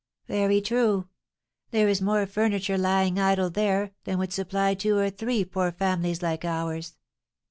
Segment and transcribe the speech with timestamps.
[0.27, 1.07] "Very true;
[1.69, 6.23] there is more furniture lying idle there than would supply two or three poor families
[6.23, 6.95] like ours.